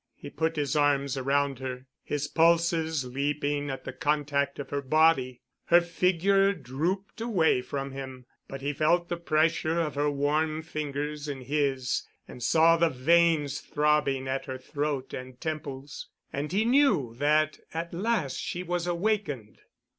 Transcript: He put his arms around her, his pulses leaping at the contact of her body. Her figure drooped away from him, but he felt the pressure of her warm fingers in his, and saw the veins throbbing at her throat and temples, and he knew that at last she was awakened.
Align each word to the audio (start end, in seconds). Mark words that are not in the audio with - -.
He 0.15 0.31
put 0.31 0.55
his 0.55 0.75
arms 0.75 1.15
around 1.15 1.59
her, 1.59 1.85
his 2.03 2.27
pulses 2.27 3.05
leaping 3.05 3.69
at 3.69 3.83
the 3.83 3.93
contact 3.93 4.57
of 4.57 4.71
her 4.71 4.81
body. 4.81 5.41
Her 5.65 5.79
figure 5.79 6.53
drooped 6.53 7.21
away 7.21 7.61
from 7.61 7.91
him, 7.91 8.25
but 8.47 8.61
he 8.61 8.73
felt 8.73 9.09
the 9.09 9.17
pressure 9.17 9.79
of 9.79 9.93
her 9.93 10.09
warm 10.09 10.63
fingers 10.63 11.27
in 11.27 11.41
his, 11.41 12.01
and 12.27 12.41
saw 12.41 12.77
the 12.77 12.89
veins 12.89 13.59
throbbing 13.59 14.27
at 14.27 14.45
her 14.45 14.57
throat 14.57 15.13
and 15.13 15.39
temples, 15.39 16.07
and 16.33 16.51
he 16.51 16.65
knew 16.65 17.13
that 17.19 17.59
at 17.71 17.93
last 17.93 18.37
she 18.39 18.63
was 18.63 18.87
awakened. 18.87 19.59